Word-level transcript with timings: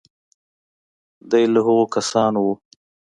دی 1.29 1.43
له 1.53 1.59
هغو 1.67 1.85
کسانو 1.95 2.39
و. 2.45 2.49